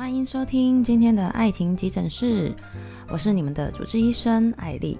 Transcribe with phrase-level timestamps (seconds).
[0.00, 2.54] 欢迎收听今天的爱情急诊室，
[3.10, 4.98] 我是你们的主治医生艾丽。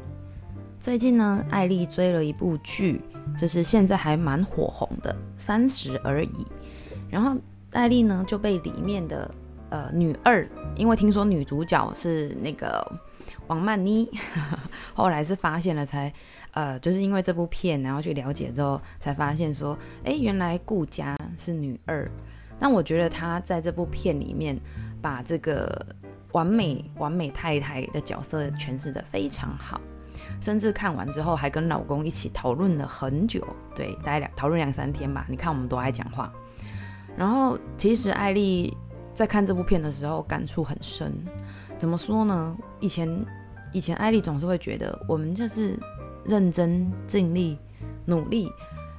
[0.78, 3.00] 最近呢，艾丽追了一部剧，
[3.38, 6.28] 就是现在还蛮火红的《三十而已》。
[7.08, 7.34] 然后
[7.70, 9.34] 艾丽呢就被里面的
[9.70, 10.46] 呃女二，
[10.76, 12.86] 因为听说女主角是那个
[13.46, 14.06] 王曼妮，
[14.92, 16.12] 后来是发现了才
[16.50, 22.06] 呃，就是因为这部片，然后去了解之后才发现说，哎，原来顾佳是女二。
[22.62, 24.54] 但我觉得她在这部片里面。
[25.00, 25.86] 把这个
[26.32, 29.80] 完美完美太太的角色诠释得非常好，
[30.40, 35.26] 甚至看完之后还跟老公一起讨论了很久，对，大概两讨论两三天吧。
[35.28, 36.32] 你看我们多爱讲话。
[37.16, 38.76] 然后其实艾丽
[39.12, 41.12] 在看这部片的时候感触很深，
[41.78, 42.56] 怎么说呢？
[42.78, 43.26] 以前
[43.72, 45.78] 以前艾丽总是会觉得我们就是
[46.24, 47.58] 认真尽力
[48.04, 48.50] 努力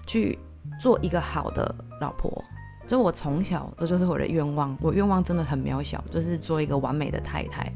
[0.05, 0.38] 去
[0.80, 2.44] 做一个好的老婆。
[2.91, 4.77] 就我从小，这就是我的愿望。
[4.81, 7.72] 我愿望真的很渺小，就是做一个完美的太太，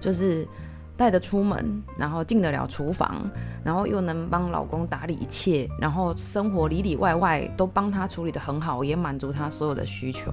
[0.00, 0.48] 就是
[0.96, 3.28] 带得出门，然后进得了厨房，
[3.62, 10.32] 然后又能帮老公打理一切，然后生活里里外外都帮他处理得很好，也满足他所有的需求。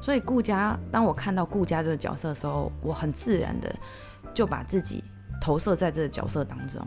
[0.00, 3.72] 所以顾家，当我看到顾家这个角色的时候，我很自然的
[4.34, 5.04] 就把自己
[5.40, 6.84] 投射在这个角色当中。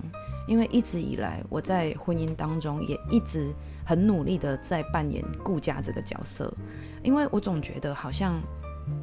[0.48, 3.54] 因为一直以来，我在婚姻当中也一直
[3.86, 6.54] 很努力的在扮演顾家这个角色，
[7.04, 8.40] 因为我总觉得好像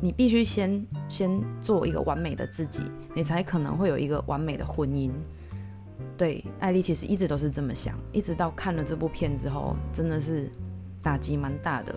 [0.00, 2.82] 你必须先先做一个完美的自己，
[3.14, 5.10] 你才可能会有一个完美的婚姻。
[6.16, 10.50] 对，艾莉其实一直都是这么想，一直到看了这部片之后，真的是
[11.02, 11.94] 打击蛮大的。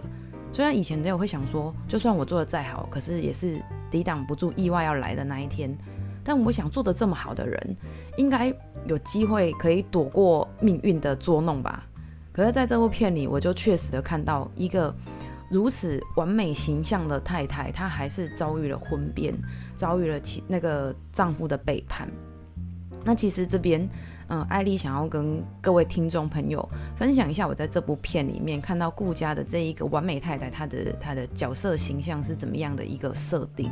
[0.52, 5.76] 虽然以前都有会想说，就算我做得再好，可是也是抵挡不住意外要来的那一天。
[6.26, 7.78] 但我想做得这么好的人，
[8.18, 8.52] 应该
[8.88, 11.86] 有机会可以躲过命运的捉弄吧。
[12.34, 14.94] 可是在这部片里，我就确实的看到一个
[15.50, 19.34] 如此完美形象的太太，她还是遭遇了婚变，
[19.76, 22.10] 遭遇了其那个丈夫的背叛。
[23.06, 23.88] 那其实这边，
[24.28, 26.68] 嗯，艾丽想要跟各位听众朋友
[26.98, 33.72] 分享一下，我在这部片里面看到顾家的这一个完美太太，她的她的角色形象是怎么样的一个设定。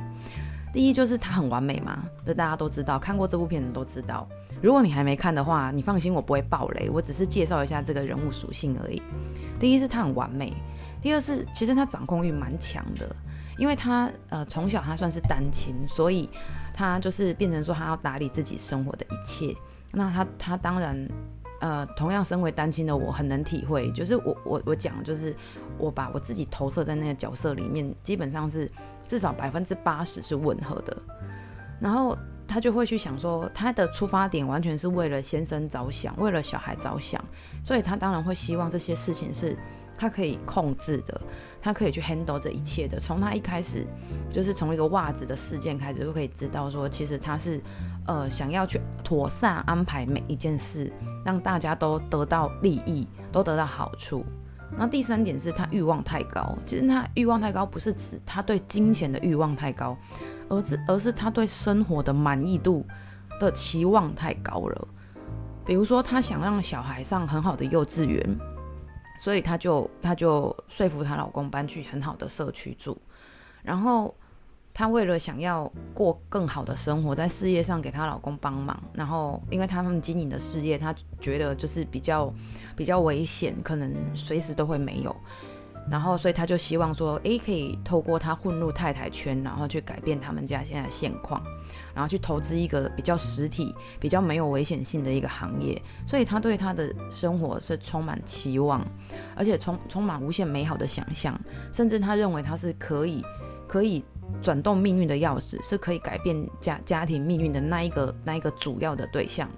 [0.74, 4.28] 第一就是他很完美嘛，这大家都知道，看过这部片的都知道。
[4.60, 9.00] 如果你还没看的话，你放心，我不会爆雷，我只是介绍一下这个人物属性而已。
[9.60, 10.52] 第一是他很完美，
[11.00, 13.16] 第二是其实他掌控欲蛮强的，
[13.58, 16.28] 因为他呃从小他算是单亲，所以
[16.74, 19.56] 他就是变成说他要打理自己生活的一切。
[19.92, 21.08] 那他他当然
[21.60, 25.36] 呃同样身为单亲的我很能体会，就是我我我讲就是
[25.78, 28.72] 我把我自己投射在那个角色里面，基本上是。
[29.08, 30.98] 至少百分之八十是吻合的，
[31.80, 37.24] 然后他就会去想说，他的出发点完全是为了先生着想，为了小孩着想，
[37.64, 39.58] 所以他当然会希望这些事情是
[39.96, 41.22] 他可以控制的，
[41.62, 43.00] 他可以去 handle 这一切的。
[43.00, 43.86] 从他一开始，
[44.32, 47.62] 就是从一个袜子的事件开始，就可以知道说，其实他是
[48.08, 50.92] 呃想要去妥善安排每一件事，
[51.26, 54.26] 让大家都得到利益，都得到好处。
[54.78, 59.98] 那第三点是他欲望太高，其实他欲望太高不是指他对金钱的欲望太高，
[60.50, 62.86] 而是而是他对生活的满意度
[63.40, 64.88] 的期望太高了。
[65.66, 68.38] 比如说他想让小孩上很好的幼稚园，
[69.18, 72.98] 所以他就他就说服他老公搬去很好的社区住，
[73.62, 74.16] 然后。
[74.74, 82.34] 她为了想要过更好的生活，在事业上给她老公帮忙，然后因为他们经营的事业，她觉得就是比较
[82.76, 85.16] 比较危险，可能随时都会没有，
[85.88, 91.40] 然后所以她就希望说，诶，可以透过她混入太太圈，然后去改变他们家现在的现况，
[91.94, 98.84] 然后去投资一个比较实体、比较没有危险性的一个行业，所以她对她的生活是充满期望，
[99.36, 101.40] 而且充充满无限美好的想象，
[101.72, 103.24] 甚至她认为她是可以
[103.68, 104.04] 可以。
[104.42, 109.50] 转动命运的钥匙是可以改变家家庭命运的那一个那一个主要的对象，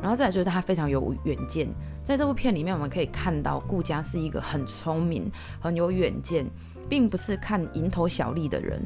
[0.00, 1.68] 然后再就是他非常有远见，
[2.04, 6.46] 在这部片里面我们可以看到顾佳是一个很聪明、很有远见，
[6.88, 8.80] 并不是看蝇头小利的人。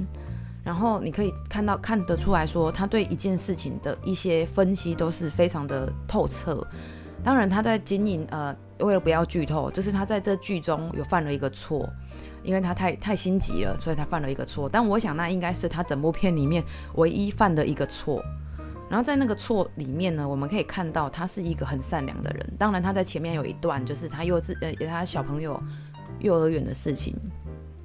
[0.65, 6.65] 然后你可以看到看得出来说，他对一件事情的一些分析都是非常的透彻。
[7.25, 11.89] 当然他在经营，呃，为了不要剧透，就是他在这剧中有犯了一个错。
[12.43, 14.69] 因为他太太心急了，所以他犯了一个错。
[14.69, 16.63] 但我想，那应该是他整部片里面
[16.95, 18.23] 唯一犯的一个错。
[18.91, 22.53] 然后在那个错里面呢，我们可以看到他是一个很善良的人。
[22.59, 25.59] 当然，他在前面有一段就是他幼稚呃，他小朋友
[26.21, 27.17] 幼儿园的事情，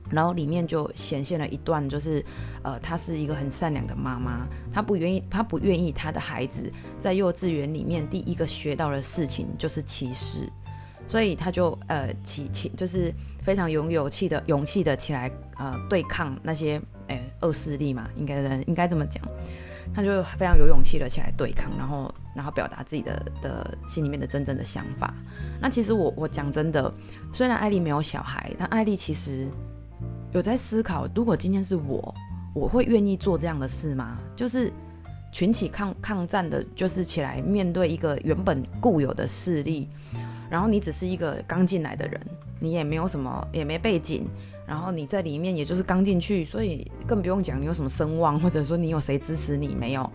[0.09, 2.21] 然后里面就显现了一段，就是
[2.61, 6.69] 呃，他是一个很善良的妈妈，他不愿意，他不愿意他的孩子
[6.99, 10.49] 在幼稚园里面第一个学到的事情就是歧视。
[11.07, 13.13] 所以他就呃起起就是
[13.47, 19.23] 非常有勇气的勇气的起来呃对抗那些哎恶势力嘛，应该应该这么讲。
[19.95, 25.13] 他就非常有勇气的起来对抗，然后然后表达自己的的心里面的真正的想法。
[25.61, 26.93] 那其实我我讲真的，
[27.31, 29.47] 虽然艾丽没有小孩，但艾丽其实
[30.33, 32.13] 有在思考，如果今天是我，
[32.53, 34.17] 我会愿意做这样的事吗？
[34.35, 34.69] 就是
[35.31, 39.87] 群起抗抗战的，就是起来面对一个原本固有的势力，
[40.49, 42.21] 然后你只是一个刚进来的人，
[42.59, 44.27] 你也没有什么，也没背景。
[44.65, 50.09] 然后你在里面，也就是刚进去，所以更不用讲你有什么声望，或者说你有谁支持你没有。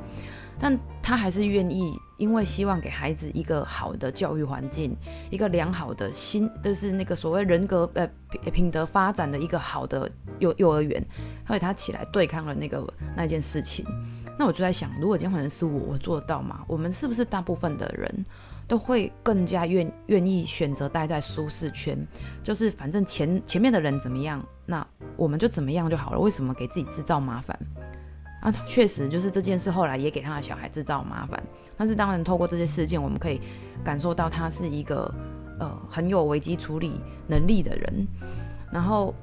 [0.60, 4.94] 但他还是愿意，因为希望给孩子一个好的教育环境，
[5.30, 8.06] 一个良好的心，就是那个所谓人格呃
[8.52, 11.02] 品德发展的一个好的幼幼儿园，
[11.46, 12.86] 所以他起来对抗了那个
[13.16, 13.84] 那件事情。
[14.38, 16.62] 那我就在想，如果今天可能是我，我做得到吗？
[16.68, 18.26] 我们是不是大部分的人？
[18.72, 21.94] 都会更加愿愿意选择待在舒适圈，
[22.42, 26.18] 就是反正前前面的人怎么样，那我们就怎么样就好了。
[26.18, 27.54] 为什么给自己制造麻烦？
[28.40, 31.38] 啊，确实就是这件事后来也给他的小孩制造麻烦。
[31.76, 33.42] 但是当然，透过这些事件，我们可以
[33.84, 35.14] 感受到他是一个
[35.60, 38.08] 呃很有危机处理能力的人，
[38.72, 39.14] 然后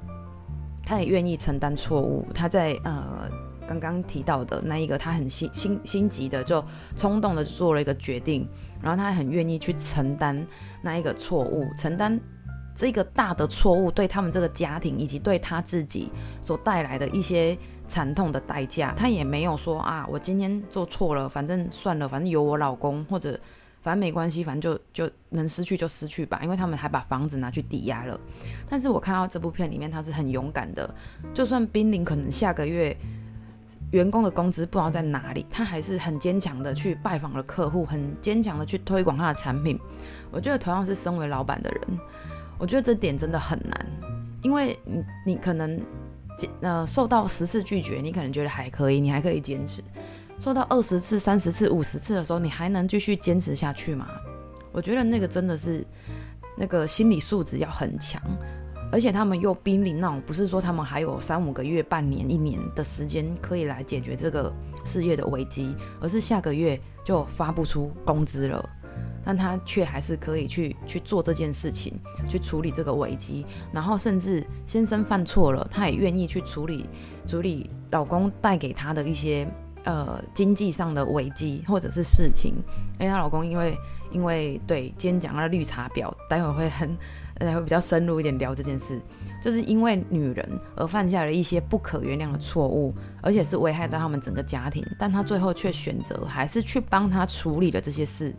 [0.85, 2.23] 他也愿意承担错误。
[2.35, 3.27] 他在呃。
[3.69, 6.65] 刚刚提到的那一个，他很心心心急的，就
[6.95, 8.49] 冲动的做了一个决定，
[8.81, 10.45] 然后他很愿意去承担
[10.81, 12.19] 那一个错误，承担
[12.75, 16.09] 这个大的错误对他们这个家庭以及对他自己
[16.41, 18.93] 所带来的一些惨痛的代价。
[18.95, 23.37] 他也没有说啊，我今天做错了，反正算了，反正有我老公，或者
[23.81, 24.61] 反正没关系，反正
[24.93, 26.39] 就就能失去就失去吧。
[26.41, 28.19] 因为他们还把房子拿去抵押了。
[28.69, 30.89] 但是我看到这部片里面，他是很勇敢的，
[31.33, 32.95] 就算濒临可能下个月。
[33.91, 39.79] 员工的工资不知道在哪里，他还是很坚强的去拜访了客户，很坚强的去推广他的产品。
[40.31, 41.99] 我觉得同样是身为老板的人，
[42.57, 43.85] 我觉得这点真的很难，
[44.43, 45.81] 因为你你可能
[46.61, 49.81] 呃受到十次拒绝，你可能觉得还可以，你还可以坚持；
[50.39, 54.07] 受到二十次、三十次、五十次的时候，你还能继续坚持下去吗？
[54.71, 55.83] 我觉得那个真的是
[56.55, 58.21] 那个心理素质要很强。
[58.91, 64.51] 而且他们又濒临那种，不是说他们还有三五个月、半年、一年的时间可以来解决这个
[64.83, 68.67] 事业的危机，而是下个月就发不出工资了，
[69.23, 76.89] 但他却还是可以去去做这件事情，去处理这个危机，然后甚至先生犯错了，他也愿意去处理
[77.27, 79.47] 处理老公带给他的一些
[79.83, 82.55] 呃经济上的危机或者是事情。
[82.99, 83.77] 因为她老公因为
[84.11, 86.97] 因为对，今天讲了绿茶婊，待会会很。
[87.47, 88.99] 才会比较深入一点聊这件事，
[89.41, 98.33] 就是因为女人而犯下了一些不可原谅的错误，而且是危害到他们整个家庭，但他最后却选择还是去帮他处理了这些事。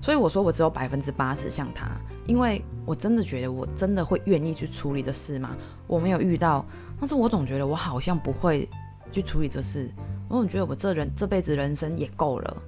[0.00, 1.86] 所以我说我只有百分之八十像他，
[2.26, 5.56] 因为我真的觉得我真的会愿意去处理这事吗？
[5.86, 6.66] 我没有遇到，
[7.00, 8.68] 但是我总觉得我好像不会
[9.10, 9.88] 去处理这事，
[10.28, 12.62] 我总觉得我这人这辈子人生也够了。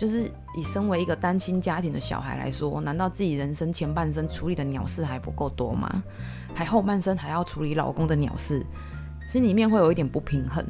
[0.00, 6.02] 就是以身为一个单亲家庭的小孩来说，难道自己人生前半生处理的鸟事还不够多吗？
[6.54, 8.64] 还后半生还要处理老公的鸟事，
[9.28, 10.64] 心里面会有一点不平衡。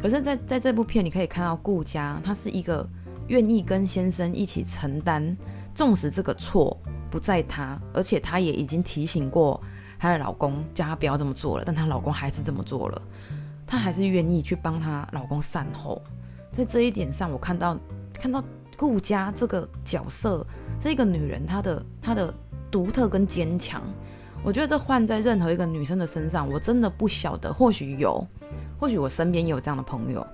[0.00, 2.88] 可是在，在这部片，你可以看到顾佳，她是一个
[3.28, 5.36] 愿意跟先生一起承担，
[5.74, 6.74] 纵使这个错
[7.10, 9.60] 不在她，而且她也已经提醒过
[9.98, 13.02] 她的老公，叫她不要这么做了，但她老公还是这么做了，
[13.66, 16.00] 她还是愿意去帮她老公善后。
[16.50, 17.78] 在这一点上，我看到
[18.14, 18.42] 看到。
[18.82, 20.44] 顾佳这个角色，
[20.76, 22.34] 这个女人，她的她的
[22.68, 23.80] 独特跟坚强，
[24.42, 27.52] 我觉得这换在任何一个女生的身上，我真的不晓得。
[27.52, 28.26] 或许有，
[28.80, 30.26] 或许我身边也有这样的朋友，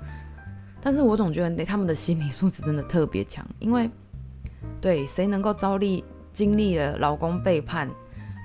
[0.81, 3.47] 但是我总觉得他们的心理素质真的特别强。
[3.59, 3.90] 因为，
[4.81, 6.02] 对，谁能够遭历
[6.33, 7.87] 经历了老公背叛，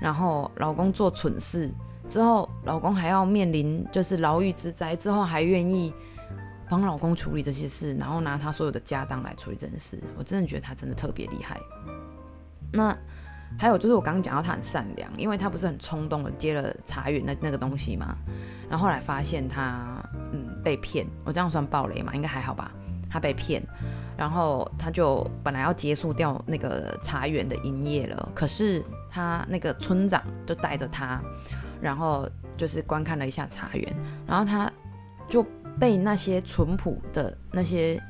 [0.02, 1.72] 然后老公做蠢事
[2.10, 5.94] 之后，老公还要面临就是牢狱之灾之后，还愿意。
[6.74, 11.60] 帮老公处理这些事，然后拿他所有的家当来处理这件事，我真的觉得他真的特别厉害。
[12.72, 12.96] 那
[13.56, 18.16] 还有就是我刚刚讲到他很善良，因为他不是很冲动的接了茶园那那个东西嘛，
[18.68, 20.02] 然后后来发现他
[20.32, 22.12] 嗯被骗，我这样算暴雷嘛？
[22.12, 22.72] 应该还好吧？
[23.08, 23.62] 他被骗，
[24.16, 31.22] 然后他就本来要结束掉那个茶园的营业了，可是他那个村长就带着他，
[31.80, 34.68] 然后就是观看了一下茶园，然后他
[35.28, 35.46] 就。
[35.78, 38.00] 被那些淳朴的那些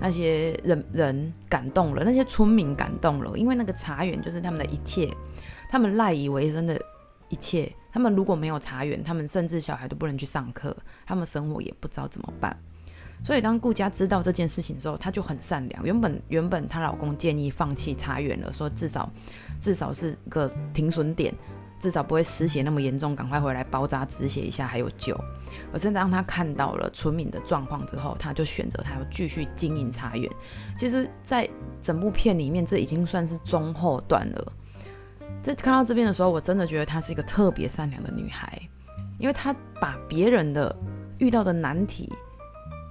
[0.00, 5.12] 那些人人感动了，那些村民感动了，因为那个茶园就是他们的一切，
[5.70, 6.80] 他们赖以为生的
[7.28, 7.72] 一切。
[7.90, 12.56] 他们如果没有茶园，他们甚至小孩都不能去上课，他们生活也不知道怎么办。
[13.24, 15.84] 所以当顾佳知道这件事情之后，她就很善良。
[15.84, 19.10] 原本原本她老公建议放弃茶园了，说至少
[19.60, 21.34] 至少是个停损点。
[21.80, 25.18] 至少不会失血那么严重，赶快回来包扎止血一下还有救。
[25.72, 30.30] 而是当他看到了村民的状况之后，他就选择他要继续经营茶园。
[30.78, 31.48] 其实，在
[31.80, 34.52] 整部片里面，这已经算是中后段了。
[35.42, 38.60] 在看到这边的时候，我真的觉得她是一个特别善良的女孩，
[39.18, 40.74] 因为她把别人的
[41.18, 42.12] 遇到的难题，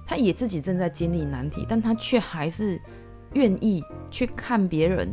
[0.06, 2.80] 她也自己正在经历难题，但她却还是
[3.34, 5.08] 愿意去看别人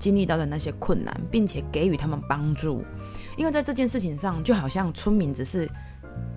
[0.00, 2.82] 经历到的那些困难，并且给予他们帮助。
[3.36, 5.70] 因为在这件事情上，就好像村民只是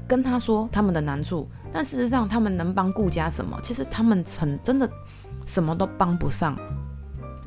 [0.08, 3.60] 跟他说他们的难处，但事实上他们能帮顾家什么？
[3.64, 4.88] 其实他们曾真的
[5.46, 6.56] 什么都帮不上。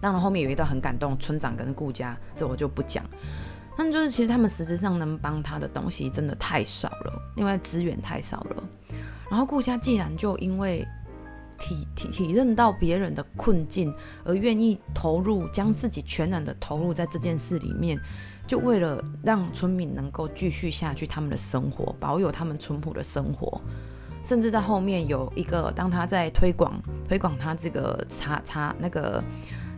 [0.01, 3.05] 当然后面有一段很感动，村长跟顾家，这我就不讲。
[3.79, 8.65] 但就是其实他们实质上能帮他的东西真的太少了，因为资源太少了。
[9.31, 10.87] 然后顾家既然就因为
[11.59, 13.95] 体体体认到别人的困境
[14.25, 17.99] 而愿意投入，将自己全然的投入在这件事里面，
[18.47, 23.61] 就为了让村民能够继续下去他们的生活，保有他们淳朴的生活。
[24.25, 29.23] 甚至在后面有一个，当他在推广推广他这个茶茶那个。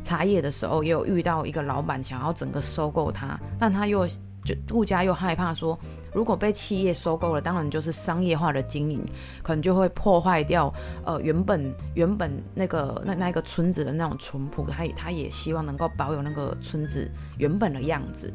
[0.00, 4.06] 茶叶的时候，也有遇到一个老板想要整个收购他，但他又
[4.42, 5.78] 就顾家又害怕说，
[6.12, 9.04] 如果被企业收购了，当然就是商业化的经营，
[9.42, 10.72] 可能就会破坏掉
[11.04, 18.32] 呃原本原本那个那那个村子的那种淳朴，他也他也希望能够保有那个村子原本的样子，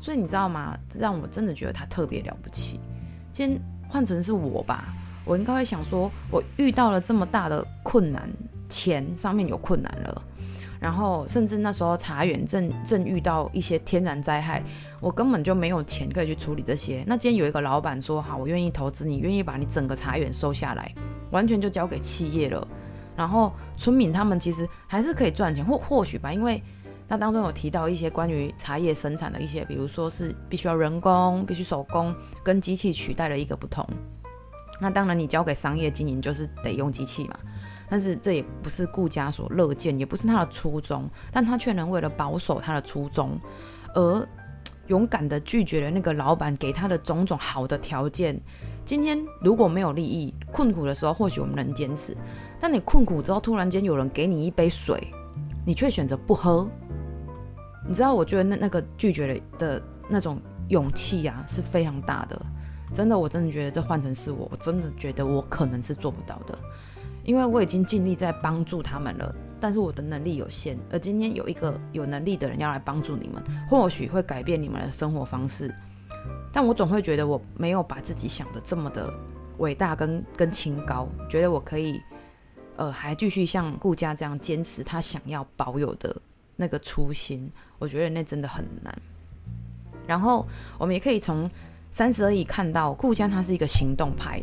[0.00, 0.78] 所以你知道吗？
[0.94, 2.78] 让我真的觉得他特别了不起。
[3.32, 4.94] 今天换成是我吧，
[5.24, 8.28] 我应该会想说，我遇到了这么大的困难，
[8.68, 10.22] 钱上面有困难了。
[10.78, 14.62] 然后，甚至那时候茶园正正遇到一些天然灾害，
[15.00, 17.04] 我根本就没有钱可以去处理这些。
[17.06, 20.94] 那今天有一个老板说好，我愿意投资你，愿意把你整个茶园收下来，
[21.30, 22.66] 完全就交给企业了。
[23.16, 26.62] 然后村民他们其实还是可以赚钱，或或许吧，因为
[27.08, 33.86] 那当中有提到一些关于茶叶生产的一些，比如说是必须要人工，必须手工，跟机器取代的一个不同。
[34.80, 37.38] 那当然，你交给商业经营就是得用机器嘛。
[37.88, 43.38] 但是这也不是顾家所乐见，也不是他的初衷，但他却能为了保守他的初衷，
[43.94, 44.28] 而
[44.88, 48.40] 勇敢的拒绝了那个老板给他的种种好的条件。
[48.84, 52.16] 今天如果没有利益，困苦的时候或许我们能坚持，
[52.60, 55.08] 但你困苦之后突然间有人给你一杯水，
[55.64, 56.68] 你却选择不喝，
[57.86, 58.14] 你知道？
[58.14, 62.40] 我觉得那那个拒绝的的那种勇气呀是非常大的，
[62.94, 66.56] 真的，我真的觉得这换成是我，我真的觉得我可能是做不到的。
[67.24, 70.78] 因为我已经尽力在帮助他们了，但是我的能力有限。
[70.90, 75.74] 而今天有一个有能力的人要来帮助你们，或许会改变你们的生活方式。
[76.52, 79.12] 但我总会觉得我没有把自己想得这么的
[79.58, 82.00] 伟大跟跟清高，觉得我可以，
[82.76, 86.16] 呃，还继续像顾家这样坚持他想要保有的
[86.56, 87.50] 那个初心。
[87.78, 88.96] 我觉得那真的很难。
[90.06, 90.46] 然后
[90.78, 91.50] 我们也可以从
[91.90, 94.42] 三十而已看到顾家他是一个行动派，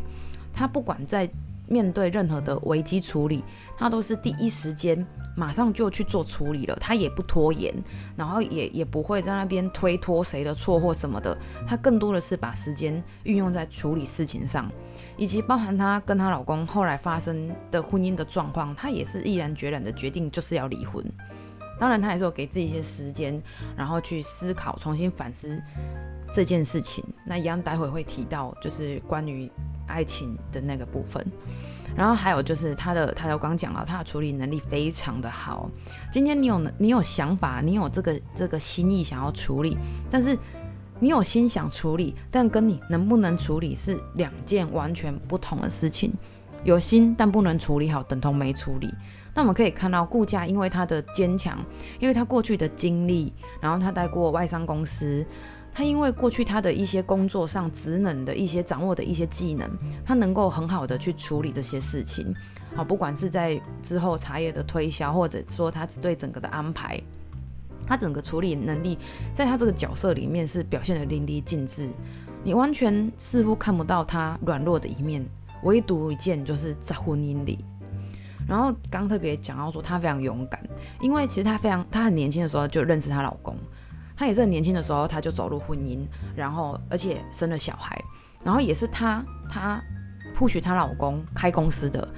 [0.52, 1.28] 他不管在。
[1.66, 3.42] 面对任何的危机处理，
[3.76, 5.06] 他都是第一时间
[5.36, 7.74] 马上就去做处理了，他也不拖延，
[8.16, 14.70] 然后也也不会在那边推脱谁的错或什么的，他更多的是把时间运用在处理事情上，
[15.16, 21.04] 以及包含她跟她老公后来发生的婚姻的状况，她也是毅然决然的决定就是要离婚。
[21.80, 23.42] 当然，她也是有给自己一些时间，
[23.76, 25.60] 然后去思考、重新反思
[26.34, 27.04] 这件事情。
[27.24, 29.50] 那一样，待会会提到，就是关于。
[29.86, 31.22] 爱情的那个部分，
[31.94, 35.70] 然后还有就是他的，他有刚讲了，他的处理能力非常的好。
[36.10, 39.76] 今天你有你有想法，你有这个这个心意想要处理，
[40.10, 40.38] 但是
[40.98, 46.10] 你有心想处理，但跟你能不能处理是两件完全不同的事情。
[46.64, 48.90] 有心但不能处理好，等同没处理。
[49.34, 51.62] 那我们可以看到顾家，因为他的坚强，
[52.00, 55.22] 因为他过去的经历，然后他带过外商公司。
[55.76, 59.68] 他因为过去他的一些工作上职能的一些掌握的一些技能，
[60.06, 62.32] 他能够很好的去处理这些事情，
[62.76, 67.02] 好，不管是在之后茶叶的推销，或者说他对整个的安排，
[67.88, 68.96] 他整个处理能力，
[69.34, 71.90] 在他这个角色里面是表现得淋漓尽致，
[72.44, 75.26] 你完全似乎看不到他软弱的一面，
[75.64, 77.64] 唯独一件就是在婚姻里，
[78.46, 80.62] 然后刚特别讲到说他非常勇敢，
[81.00, 83.56] 因为其实他非常他很年轻的时候就认识她老公。
[84.16, 86.00] 她也是很年轻的时候，她就走入婚姻，
[86.36, 88.00] 然后而且生了小孩，
[88.42, 89.82] 然后也是她她
[90.36, 92.08] push 她老公开公司的。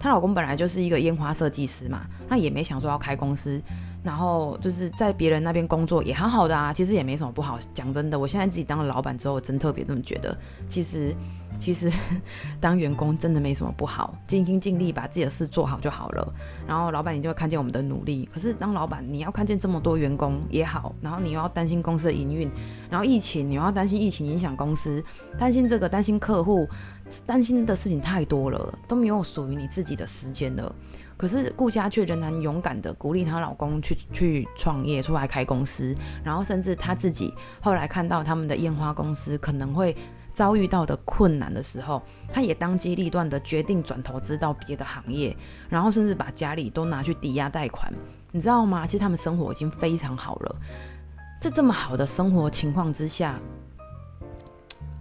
[0.00, 3.60] 她老公本来就是一个烟花设计师嘛，那也没想说要开公司，
[4.04, 7.58] 然后就是在别人那边工作也很好的啊，其实也没什么不好。
[7.74, 10.38] 讲真的，我现在自己当了老板之后，我真特别这么觉得。
[10.68, 11.12] 其实
[11.58, 11.90] 其实
[12.60, 16.34] 当员工真的没什么不好，尽心尽力把自己的事做好就好了。
[16.66, 18.28] 然后老板你就会看见我们的努力。
[18.32, 22.50] 可是当老板你要看见这么多员工也好，然后你又要担心公司的营运，
[22.88, 25.02] 然后疫情你又要担心疫情影响公司，
[25.38, 26.68] 担心这个担心客户，
[27.26, 30.74] 担心的事情太多了，都没有属于你自己的时间了。
[31.16, 39.96] 可是顾佳却仍然勇敢地鼓励她老公去去创业，出来开公司，然后甚至她自己后来看到他们的烟花公司可能会
[40.38, 42.00] 遭遇到的困难的时候，
[42.32, 45.36] 他也当机立断地决定转投资到别的行业，
[45.68, 47.92] 然后甚至把家里都拿去抵押贷款，
[48.30, 48.86] 你知道吗？
[48.86, 50.56] 其实他们生活已经非常好了，
[51.40, 53.36] 在这么好的生活情况之下，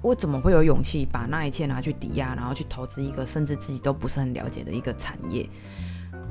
[0.02, 5.48] 我怎么会有勇气把那一切拿去抵押，然后去投资一个甚至自己都不是很了解的一个产业？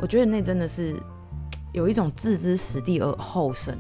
[0.01, 1.01] 我觉得那真的是
[1.73, 3.73] 有一种置之死地而后生，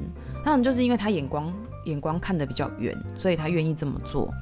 [0.45, 1.52] 当然就是因为他眼光
[1.87, 4.33] 眼光看得比较远，所以他愿意这么做。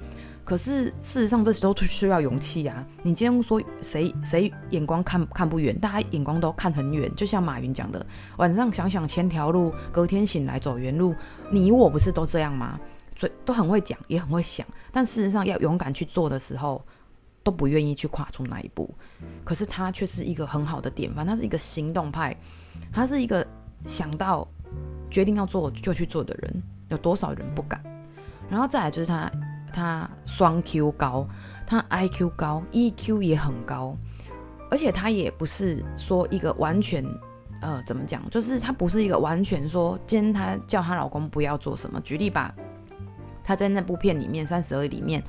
[0.44, 2.86] 可是事实上，这些都需要勇气啊！
[3.02, 7.10] 你今天说谁谁眼光看看不远，大家眼光都看很远。
[7.16, 11.14] 就像马云讲的，晚上想想千条路，隔天醒来走原路。
[11.50, 12.78] 你我不是都这样吗？
[13.16, 16.84] 所以都很会讲，也很会想，但事实上要勇敢去做的时候。
[17.44, 18.88] 都不愿意去跨出那一步，
[19.44, 21.26] 可是他却是一个很好的典范。
[21.26, 22.34] 他是一个行动派，
[22.90, 23.46] 他是一个
[23.84, 24.48] 想到
[25.10, 26.62] 决定要做就去做的人。
[26.88, 27.78] 有多少人不敢？
[28.48, 29.30] 然后再来就是他，
[29.75, 31.26] 他双 Q 高，
[31.66, 33.97] 他 IQ 高，EQ 也很高，
[34.71, 37.04] 而且他也不是说一个完全
[37.61, 42.00] 呃怎么讲，就是他不是一个完全说今天他叫她老公不要做什么。
[42.02, 42.54] 举例吧，
[43.43, 45.23] 她在那部片里面《三十二》里面。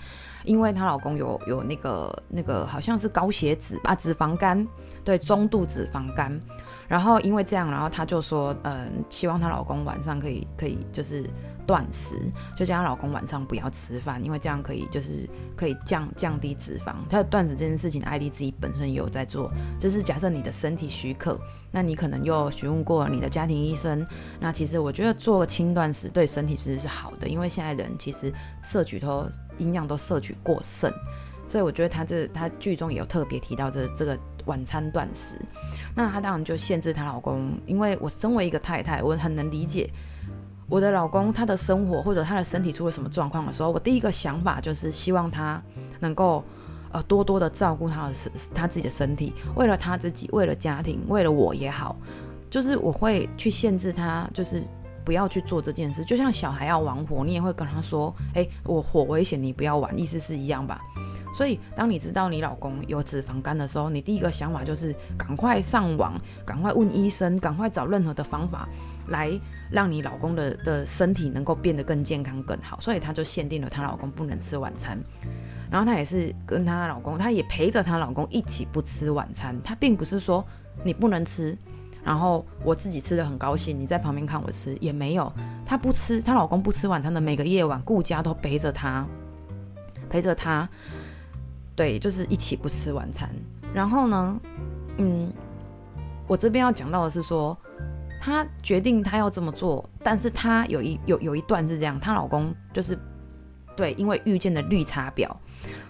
[0.43, 4.67] 因为她老公有有那个那个好像是高血脂啊，脂肪肝，
[5.03, 6.39] 对，中度脂肪肝。
[6.87, 11.27] 然后因为这样，然后她就说，嗯，希望她老公晚上可以可以就是
[11.65, 12.15] 断食，
[12.55, 16.93] 就叫她老公晚上不要吃饭，因为这样可以就是可以降降低脂肪。
[17.09, 21.39] 她的断食这件事情，艾莉自己本身也有在做，就是假设你的身体许可，
[21.71, 24.05] 那你可能又询问过你的家庭医生。
[24.39, 28.31] 那其实我觉得做个轻断食对身体其实是好的，因为现在人其实
[28.63, 29.25] 摄取都。
[29.57, 30.91] 营养都摄取过剩，
[31.47, 35.37] 所以我觉得她这她剧中也有特别提到这这个晚餐断食。
[35.95, 39.89] 那她当然就限制她老公，因为我身为一个太太，我很能理解
[40.67, 45.61] 我的老公他的生活或者他的身体出了什么状况的时候，我第一个想法就是希望他
[45.99, 46.43] 能够
[46.91, 51.95] 呃多多的照顾他的身他自己的身体，为了他自己，为了家庭，为了我也好，
[52.49, 54.63] 就是我会去限制他，就是。
[55.05, 60.81] 不要去做这件事，就像小孩要玩火，你也会跟他说：“诶，我火危险，你不要玩。”意思是一样吧？
[61.31, 68.67] 所以，当你知道你老公有脂肪肝的时候，你第一个想法就是赶快上网，赶快问医生，赶快找任何的方法
[69.09, 69.29] 来
[69.75, 72.79] 让你老公的的身体能够变得更健康、更好。
[72.79, 74.97] 所以，她就限定了她老公不能吃晚餐，
[75.69, 79.61] 然后她也是跟她老公，她也陪着她老公一起不吃晚餐。
[79.61, 80.43] 她并不是说
[80.81, 81.57] 你不能吃。
[82.05, 85.33] 然后我自己吃得很高兴，你在旁边看我吃也没有。
[85.65, 89.03] 她不吃，她老公不吃晚餐的每个夜晚，顾家都陪着她，
[90.07, 90.69] 陪着她，
[91.75, 93.27] 对，就是一起不吃晚餐。
[93.73, 94.39] 然后呢，
[94.97, 95.33] 嗯，
[96.27, 97.57] 我这边要讲到的是说，
[98.25, 102.97] 她决定她要这么做，但是她有一有有一段是这样，她老公就是
[103.75, 105.29] 对，因为遇见了绿茶婊。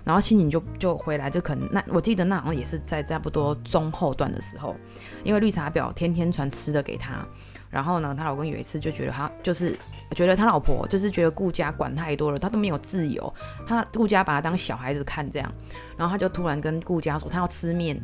[0.03, 4.75] 然后心情就就回来，就可能那我记得那好像也是在差不多中后段的时候，
[5.23, 7.25] 因为绿茶婊天天传吃的给她，
[7.69, 9.75] 然后呢，她老公有一次就觉得他就是
[10.11, 13.33] 觉得他老婆就是觉得顾家管太多了，他都没有自由，
[13.65, 15.51] 他顾家把他当小孩子看这样，
[15.97, 17.99] 然后他就突然跟顾家说他要吃面，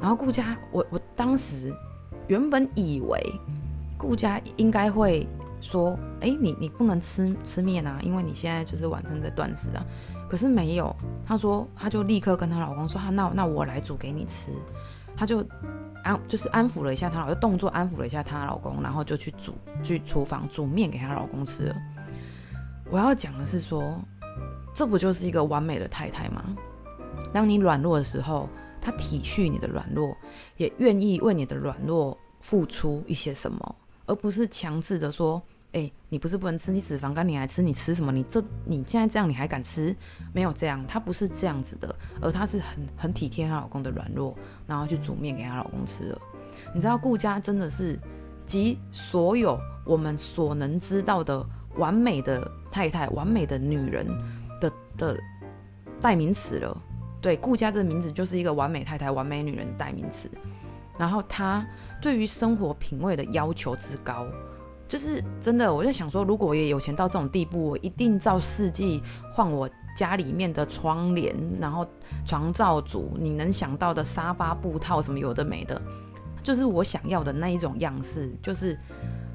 [0.00, 1.74] 然后顾家我我当时
[2.28, 3.18] 原本以为
[4.00, 5.28] 顾家应该会
[5.60, 9.84] 说，哎，你你不能吃吃面啊，因为你现在就是晚上在断食啊。
[10.26, 14.52] 可是没有，她说，她就立刻跟她老公说，她那那我来煮给你吃，
[15.14, 15.44] 她就
[16.02, 21.76] 安就是安抚了一下她老公，动作安抚了一下她老公，然后就去煮去厨房煮面给她老公吃了。
[22.90, 24.00] 我要讲的是说，
[24.74, 26.56] 这不就是一个完美的太太吗？
[27.32, 28.48] 当你软弱的时候，
[28.80, 30.16] 她体恤你的软弱，
[30.56, 33.74] 也愿意为你的软弱付出一些什么，
[34.10, 35.40] 而不是强制的说。
[35.72, 38.10] 哎、你不是不能吃，你脂肪肝你还吃，你吃什么？
[38.10, 39.94] 你这你现在这样你还敢吃？
[40.32, 46.20] 没有这样，她不是这样子的，而她是很很体贴她老公的软弱，然后去煮面给她老公吃了。
[46.74, 47.96] 你知道顾家真的是
[48.44, 51.46] 集所有我们所能知道的
[51.76, 54.04] 完美的太太、完美的女人
[54.60, 55.16] 的的
[56.00, 56.76] 代名词了。
[57.20, 60.28] 对，顾家这个名字就是一个完美太太、完美女人的代名词。
[61.00, 61.66] 然后他
[61.98, 64.26] 对于生活品味的要求之高。
[64.86, 69.00] 就是真的，我在想说，如果我也有钱到这种地步，我一定照四季
[69.32, 71.86] 换我家里面的窗帘，然后
[72.26, 75.80] 床罩组，你能想到的沙发布套什么有的没的，
[76.42, 78.76] 就是我想要的那一种样式，就是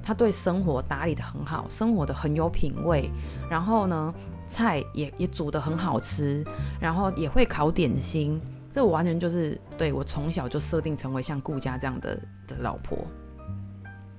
[0.03, 3.09] 他对生活打理得很好，生活的很有品味，
[3.49, 4.13] 然后呢，
[4.47, 6.43] 菜也也煮得很好吃，
[6.81, 8.41] 然后也会烤点心，
[8.75, 12.13] 这我完全就是对我从小就设定成为像顾家这样的
[12.45, 12.97] 的老婆。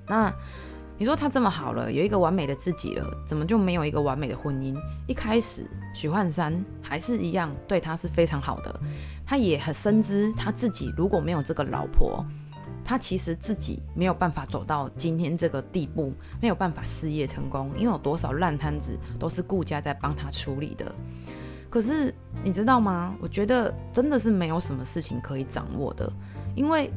[0.08, 0.32] 那
[0.96, 4.74] 你说他这么好了，有一个完美的自己了，怎么就没有一个完美的婚姻？
[5.06, 8.80] 一开始许幻山还是一样对他是非常好的，
[9.26, 12.24] 他也很深知他自己如果没有这个老婆，
[12.82, 20.94] 他其实自己没有办法走到今天这个地步，没有办法事业成功，因为有多少烂摊子都是顾家在帮他处理的。
[21.76, 22.10] 可是
[22.42, 23.14] 你知道吗？
[23.20, 26.10] 我觉得真的是没有什么事情可以掌握的，
[26.54, 26.90] 因为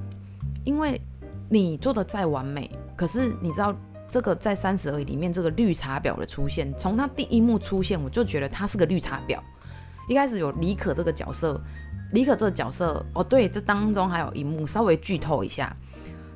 [0.64, 1.02] 因为
[1.50, 3.76] 你做的再完美，可是你知道。
[4.08, 9.38] 这个在三十而已里面，这个绿茶婊的出现，从他第一幕出现，我就觉得他是个绿茶婊。
[10.08, 11.62] 一开始有李可这个角色，
[12.14, 15.76] 李可这个角色，哦对，这当中还有一幕稍微剧透一下，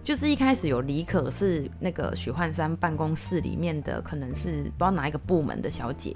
[0.03, 6.15] 就是一开始有李可是那个许幻山办公室里面的，可能是不知道哪一个部门的小姐，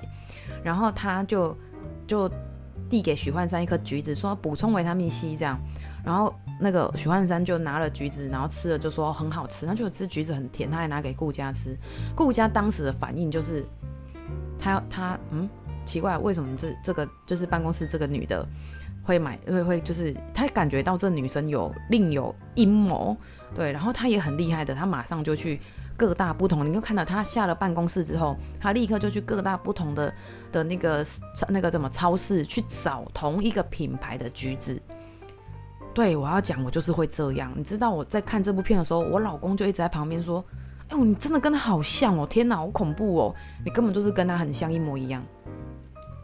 [0.64, 1.58] 然后他就
[2.06, 2.30] 就
[2.90, 5.60] 递给许幻山一颗橘子，说补充维他命 C 这样。
[6.06, 9.66] 然后那个许幻山就拿了橘子，然后吃了，就说很好吃。
[9.66, 11.78] 他就吃橘子很甜，他还拿给顾家吃。
[12.16, 13.66] 顾家当时的反应就是，
[14.58, 15.50] 他他嗯
[15.86, 18.48] 奇怪，为什么这这个就是办公室这个女的
[19.04, 23.18] 会买会会就是他感觉到这女生有另有阴谋，
[23.54, 25.60] 对，然后他也很厉害的，他马上就去
[25.98, 30.14] 各大不同，你就看到他下了办公室之后，他立刻就去各大不同的
[30.52, 31.06] 的那个
[31.50, 34.82] 那个什么超市去找同一个品牌的橘子。
[35.94, 37.52] 对，我要讲，我就是会这样。
[37.56, 40.46] 你知道我在看这部片的时候，我老公就一直在旁边说
[40.90, 42.28] ：“哎呦，你真的跟他好像哦！
[42.28, 43.36] 天哪，好恐怖哦！
[43.66, 45.24] 你根本就是跟他很像，一模一样。”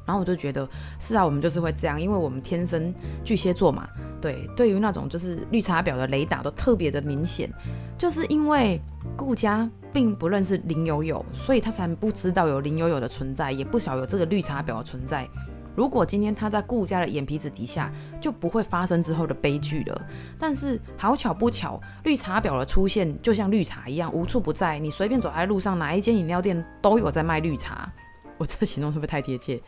[0.06, 3.88] 然后我就觉得，是啊，我们就是会这样，因为我们天生巨蟹座嘛。
[4.22, 7.52] 对，对于那种就是绿茶婊的雷达都特别的明显，
[7.98, 8.80] 就是因为
[9.18, 15.30] 顾家并不认识林有有，所以他才不知道有林有有的存在，也不晓有这个绿茶婊的存在。
[15.76, 20.02] 如果今天他在顾家的眼皮子底下，就不会发生之后的悲剧了。
[20.38, 27.92] 但是好巧不巧，绿茶婊的出现就像绿茶一样无处不在，你随便走在路上，哪一间饮料店都有在卖绿茶。
[28.38, 29.62] 我这形容是不是太贴切？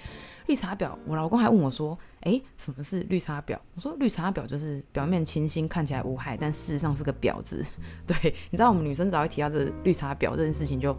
[0.47, 7.65] 绿茶婊，我老公还问我说：“诶，什么是绿茶婊？”我说：“绿茶婊就是表面清新，看起来无害，但事实上是个婊子。
[8.05, 10.95] ”对，你知道我们女生只要一提到这绿茶婊这件事情，就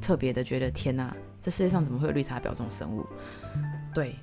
[0.00, 3.04] 特别的觉得天哪，这世界上怎么会有绿茶婊这种生物？
[3.94, 4.14] 对。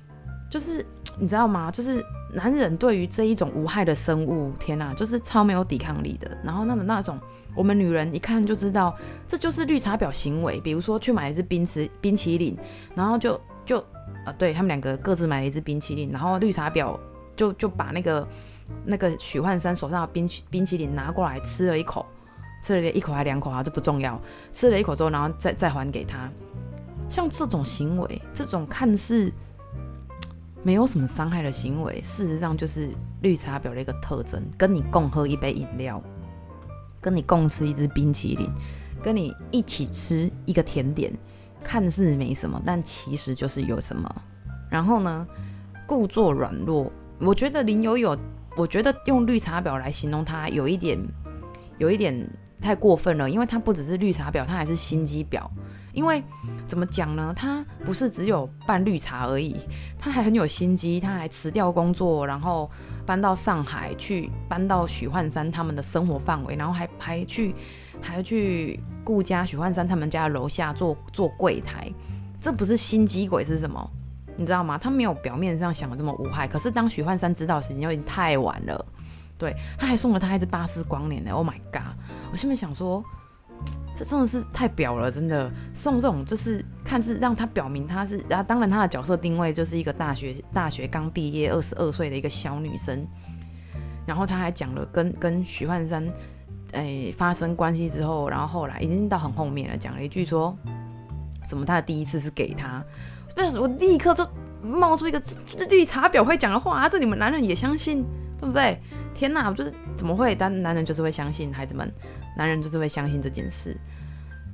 [0.48, 0.86] 就是
[1.18, 1.72] 你知道吗？
[1.72, 2.00] 就是
[2.32, 6.38] 男人对于这一种无害的生物，天哪，就是超没有抵抗力的。
[6.44, 7.18] 然后那种那种，
[7.56, 8.94] 我们女人一看就知道，
[9.26, 10.60] 这就是绿茶婊行为。
[10.60, 12.56] 比如说去买一支冰淇冰淇淋，
[12.94, 13.82] 然后就就
[14.26, 16.96] 呃，对他们两个各自买了一支冰淇淋，然后绿茶婊
[17.34, 18.28] 就就把那个
[18.84, 22.04] 那个许幻山手上的冰淇冰淇淋拿过来吃了一口，
[22.62, 24.20] 吃了一口还两口啊，这不重要。
[24.52, 26.30] 吃了一口之后，然后再再还给他。
[27.08, 29.32] 像这种行为，这种看似。
[30.62, 32.90] 没有什么伤害的行为，事实上就是
[33.22, 34.42] 绿茶婊的一个特征。
[34.58, 36.02] 跟你共喝一杯饮料，
[37.06, 38.50] 跟你共吃一支冰淇淋，
[39.00, 41.16] 跟你一起吃一个甜点，
[41.62, 44.12] 看似没什么，但其实就是有什么。
[44.68, 45.24] 然后呢，
[45.86, 46.90] 故作软弱。
[47.20, 48.18] 我觉得林有有，
[48.56, 50.98] 我觉得用绿茶婊来形容他，有一点，
[51.78, 52.28] 有一点
[52.60, 53.30] 太过分了。
[53.30, 55.48] 因为他不只是绿茶婊，他还是心机婊。
[55.96, 56.22] 因为
[56.68, 57.32] 怎么讲呢？
[57.34, 59.56] 他不是只有办绿茶而已，
[59.98, 62.70] 他还很有心机，他还辞掉工作，然后
[63.06, 67.54] 搬到上海去，搬到许幻山他们的生活范围，然后还还去
[68.02, 71.90] 还去顾家许幻山他们家的楼下做做柜台，
[72.42, 73.90] 这不是心机鬼是什么？
[74.36, 74.76] 你知道吗？
[74.76, 78.84] 他没有表面上想的这么无害，可是当许幻山知道时间就已经太晚了。
[79.38, 81.96] 对，他还送了他一只巴斯光年呢，Oh my god！
[82.30, 83.02] 我现在想说。
[83.96, 85.50] 这真的是太婊了，真的。
[85.72, 93.06] 送这种就是看似让他表明他是，然后当然他的角色定位就是一个大学大学刚毕业二十二岁的一个小女生，
[94.06, 96.06] 然后他还讲了跟跟徐幻山
[96.72, 100.54] 哎发生关系之后，然后后来已经到很后面了，讲了一句说
[101.46, 102.84] 什么他的第一次是给他，
[103.34, 104.28] 不是我立刻就
[104.62, 105.22] 冒出一个
[105.70, 108.04] 绿茶婊会讲的话啊，这你们男人也相信
[108.38, 108.78] 对不对？
[109.16, 110.34] 天哪，就是怎么会？
[110.34, 111.90] 但男人就是会相信孩子们。
[112.36, 113.74] 男人就是会相信这件事，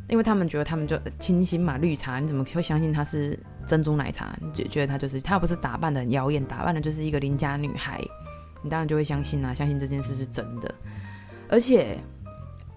[0.09, 4.33] 因为他们觉得他们就清新嘛，绿茶，你怎么会相信她是珍珠奶茶？
[4.41, 8.01] 你就觉得她就是她又不是打扮的很妖艳，打扮的就是一个邻家女孩，
[8.63, 10.73] 你当然就会相信啊，相信这件事是真的。
[11.49, 11.99] 而且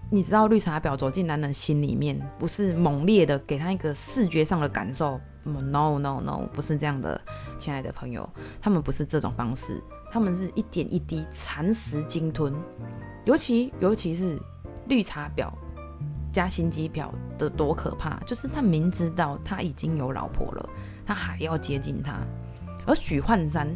[0.10, 7.22] 你知道，绿茶婊走进男人心里面，不是猛烈的给他一个视觉上的感受，，no no no，不是这样的，
[7.60, 8.28] 亲爱的朋友，
[8.60, 9.80] 他们不是这种方式，
[10.16, 12.54] 他们是一点一滴蚕食鲸吞，
[13.26, 14.40] 尤其尤其是
[14.88, 15.52] 绿茶婊
[16.32, 20.70] 加心机婊的多可怕，就是他明知道他已经有老婆了，
[21.06, 22.22] 他还要接近他，
[22.86, 23.68] 而许幻山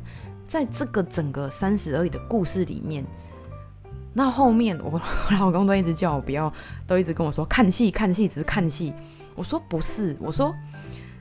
[0.47, 3.03] 在这个整个三十而已的故事里面。
[4.13, 4.97] 那后面，我
[5.37, 6.49] 老公都一直叫我不要，
[6.87, 8.93] 都一直跟我说看戏看戏只是看戏。
[9.35, 10.55] 我说不是，我说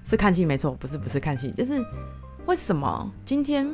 [0.05, 1.85] 是看戏没错，不是不是看戏，就是
[2.47, 3.69] 为什么今天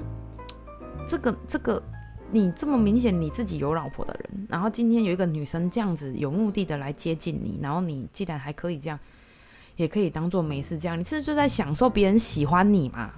[1.06, 1.82] 这个这个
[2.30, 8.98] 你这么明显你自己有老婆的人，然后今天有一个女生这样子有目的的来接近你，然后你既然还可以这样，
[9.76, 13.10] 也可以当做没事这样，你是不是就在享受别人喜欢你嘛？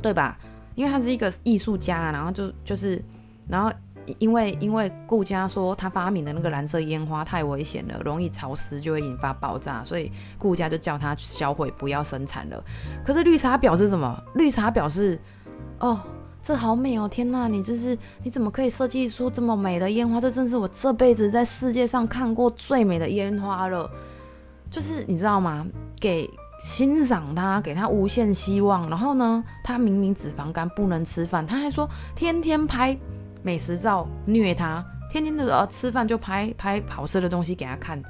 [0.00, 0.38] 对吧？
[0.74, 3.02] 因为他是一个艺术家，然后就就是
[3.48, 3.72] 然后。
[4.18, 12.64] 因为因为顾家说他发明的那个蓝色烟花太危险了，容易潮湿就会引发爆炸，所以顾家就叫他销毁，不要生产了。
[13.06, 14.20] 可是绿茶婊是什么？
[14.34, 15.16] 绿茶婊是，
[15.78, 16.00] 哦，
[16.42, 17.08] 这好美哦！
[17.08, 20.20] 天哪，你就是你怎么可以设计出这么美的烟花？
[20.20, 23.88] 这真是我这辈子在世界上看过最美的烟花了。
[24.70, 25.66] 就是你知道吗？
[26.00, 26.28] 给
[26.64, 28.88] 欣赏他，给他无限希望。
[28.90, 32.96] 然后呢，他明明脂肪肝不能吃饭，他还说天天拍。
[33.44, 38.00] 美食照虐他，天天的呃吃饭就拍拍好吃的东西给他看，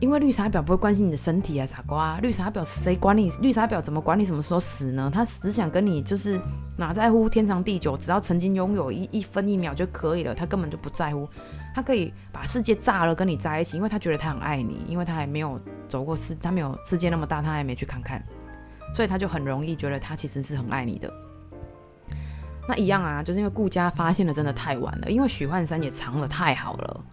[0.00, 2.18] 因为绿茶婊不会关心你的身体啊，傻瓜！
[2.18, 3.30] 绿茶婊谁管你？
[3.40, 5.10] 绿茶婊怎么管你什么时候死呢？
[5.12, 6.38] 他只想跟你就是
[6.76, 11.26] 哪在乎天长地久，只要曾经拥有一一分一秒就可以了，他根本就不在乎，
[11.74, 18.22] 他可以把世界炸了跟你在一起，因为他觉得他很爱你，因为他还没有走过世，他没有世界那么大，他还没去看看，
[18.94, 21.10] 所以他就很容易觉得他其实是很爱你的。
[22.68, 27.04] 那一样啊，就是因为顾家发现的真的太晚了，因为许幻山也藏得太好了，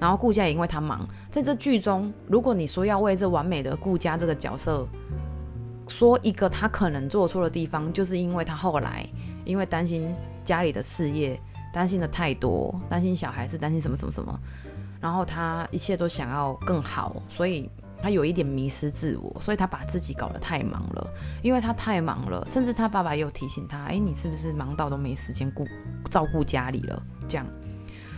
[0.00, 4.86] 然后顾家也因为他忙，在这剧中，如果你说要为这完美的顾家这个角色
[5.88, 9.06] 说一个他可能做错的地方，就是因为他后来
[9.44, 11.40] 因为担心家里的事业，
[11.72, 14.38] 担心的太多，担心小孩是担心什么什么什么，
[15.00, 17.70] 然后他一切都想要更好，所以。
[18.02, 21.10] 他有一点迷失自我，所以他把自己搞得太忙了。
[21.40, 25.66] 因为他太忙了，甚至他爸爸也有提醒他：“哎，你是不是忙到都没时间顾
[26.10, 27.46] 照顾家里了？”这样，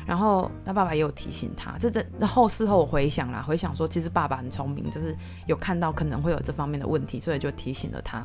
[0.07, 1.77] 然后他爸爸也有提醒他。
[1.79, 5.15] 这这后事后我回想啦，回想说，其实爸爸很聪明，就是
[5.47, 8.25] 有看到可能会有这方面的问题，所以就提醒了他。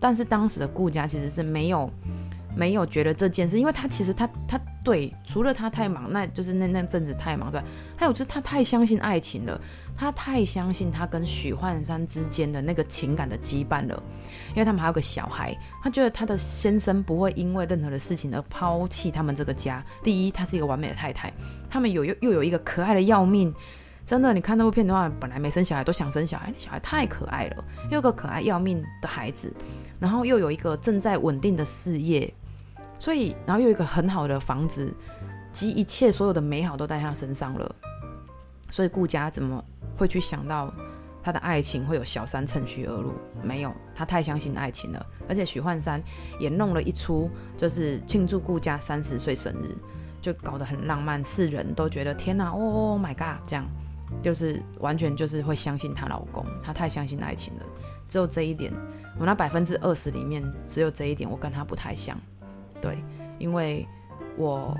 [0.00, 1.88] 但是当时的顾家其实是没有。
[2.54, 7.64] 没有觉得这件事，因为他其实他他对，除了他太忙，那就是那那阵子太忙之外，
[7.96, 9.60] 还有就是他太相信爱情了，
[9.96, 14.02] 他太相信他跟许幻山之间的那个情感的羁绊了，
[14.50, 19.82] 因为他们还有个小孩，他觉得他的先生不会因为任何的事情而抛弃他们这个家。
[20.02, 21.32] 第一，他是一个完美的太太，
[21.70, 23.54] 他们有又又有一个可爱的要命，
[24.04, 29.50] 真的，你看那部片的话，本来没生小孩都想生小孩，那小孩太可爱了，又有个可爱要命的孩子，
[29.98, 32.32] 然后又有一个正在稳定的事业。
[33.02, 34.94] 所以，然后又有一个很好的房子，
[35.52, 37.74] 及一切所有的美好都在他身上了。
[38.70, 39.60] 所以顾家怎么
[39.96, 40.72] 会去想到
[41.20, 43.12] 他的爱情会有小三趁虚而入？
[43.42, 45.04] 没有，他太相信爱情了。
[45.28, 46.00] 而且许幻山
[46.38, 49.76] 也弄了一出，就是庆祝顾家三十岁生日，
[50.20, 53.66] 就搞得很浪漫，世人都觉得天哪，哦，Oh my God，这样
[54.22, 57.64] 就是完全就是会相信她老公，她太相信爱情了。
[58.08, 58.72] 只有这一点，
[59.18, 62.16] 我那百分之二十里面只有这一点，我跟他不太像。
[62.82, 62.98] 对，
[63.38, 63.86] 因为
[64.36, 64.76] 我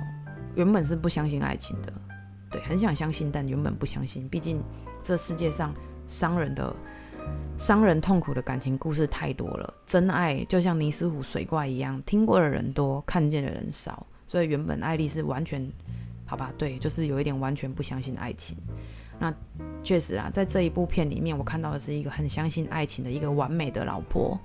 [0.53, 1.93] 原本是不相信爱情的，
[2.51, 4.29] 对，很想相信，但原本不相信。
[4.29, 4.61] 毕竟
[5.01, 5.73] 这世界上
[6.05, 6.75] 伤人的、
[7.57, 14.05] 伤人痛苦的感情故事太多了，真爱就像尼斯湖水怪一样，听过的人多，看见的人少。
[14.27, 15.67] 所以原本爱丽是完全，
[16.25, 18.57] 好吧，对，就是有一点完全不相信爱情。
[19.19, 19.33] 那
[19.83, 24.39] 确实啊，在这一部片里面，我看到的是一个很相信爱情的一个完美的老婆。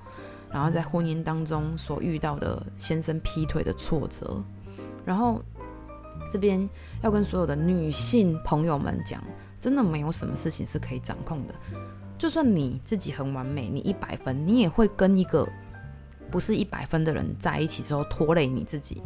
[0.51, 4.43] 然后在婚姻当中所遇到的先生劈腿的挫折，
[5.05, 5.43] 然后
[6.31, 6.69] 这边
[7.03, 9.23] 要跟所有的女性朋友们讲，
[9.61, 11.55] 真的没有什么事情是可以掌控的。
[12.17, 15.47] 就算你自己很完美，你一百分，你也会跟一个
[16.31, 19.03] 不是一百分的人在一起之后拖累你自己。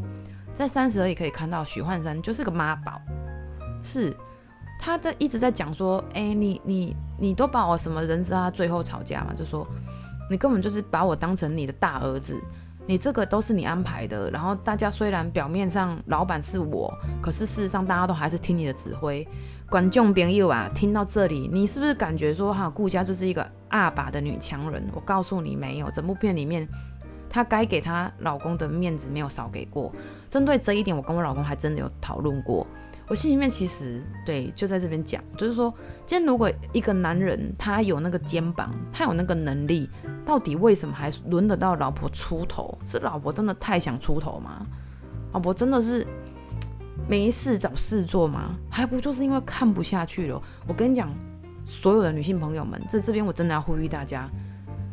[0.54, 3.00] 在三十而已可以看到许幻山就是个妈宝，
[3.82, 4.16] 是
[4.78, 9.66] 他在一直在讲说，哎，你你你都把我什么人渣，最后吵架嘛，就说。
[10.30, 12.40] 你根本就是把我当成你的大儿子，
[12.86, 14.30] 你这个都是你安排的。
[14.30, 19.26] 然后大家虽然表面上老板是我，可是事实上大家都还是听你的指挥。
[19.68, 24.86] 观众朋友啊，听到这里，你是不是感觉说哈，顾家就是一个阿爸的女强人？
[24.94, 26.68] 我告诉你，没有，整部片里面
[27.28, 29.90] 她该给她老公的面子没有少给过。
[30.28, 32.66] 针对这一点，我跟我老公还真的有讨论过。
[33.12, 35.70] 我心里面其实对，就在这边讲，就是说，
[36.06, 39.86] 今天如果一个男人他有那个肩膀，他有那个能力，
[40.24, 42.78] 到底为什么还轮得到老婆出头？
[42.86, 44.66] 是老婆真的太想出头吗？
[45.34, 46.06] 老婆真的是
[47.06, 48.54] 没事找事做吗？
[48.70, 50.42] 还不就是因为看不下去了？
[50.66, 51.14] 我跟你讲，
[51.66, 54.26] 所有的女性朋友们，在这边我真的要呼吁大家，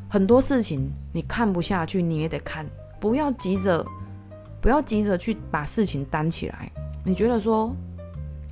[0.10, 2.66] 很多事情你看不下去，你也得看，
[3.00, 3.86] 不要急着，
[4.60, 6.70] 不要急着去把事情担起来。
[7.06, 7.74] 你觉得说？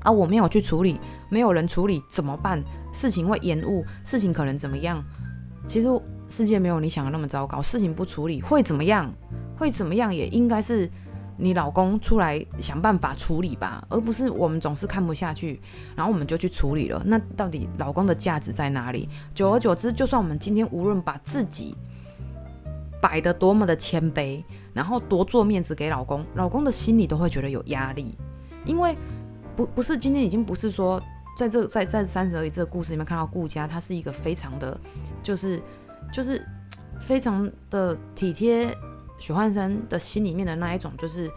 [0.07, 2.63] 啊，我没有去处理，没有人处理怎么办？
[2.93, 5.03] 事情会延误，事情可能怎么样？
[5.67, 5.87] 其实
[6.29, 9.13] 世界没有你想的那么糟糕，事情不处理会怎么样？
[9.57, 10.15] 会怎么样？
[10.15, 10.89] 也应该是
[11.35, 15.59] 你老公出来想办法处理吧，而不是我们总是看不下去，
[15.93, 17.03] 然后我们就去处理了。
[17.05, 19.09] 那到底老公的价值在哪里？
[19.35, 21.75] 久而久之，就算我们今天无论把自己
[23.01, 24.41] 摆得多么的谦卑，
[24.73, 28.17] 然后多做面子给老公，老公的心里都会觉得有压力，
[28.63, 28.95] 因为。
[29.57, 31.01] 不不是今天已经不是说
[31.35, 34.79] 在这在在三十而已这个故事里面看到顾佳，他是一个非常的，
[35.23, 35.61] 就是
[36.13, 36.45] 就是
[36.99, 38.71] 非常的体贴
[39.19, 41.29] 许幻山的心里面的那一种，就是